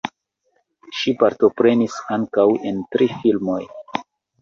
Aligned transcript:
Ŝi 1.01 1.13
partoprenis 1.25 2.01
ankaŭ 2.19 2.49
en 2.73 2.83
tri 2.97 3.13
filmoj. 3.23 3.63